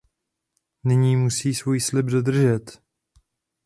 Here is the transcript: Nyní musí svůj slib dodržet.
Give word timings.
Nyní 0.83 1.15
musí 1.17 1.53
svůj 1.55 1.79
slib 1.79 2.05
dodržet. 2.05 2.81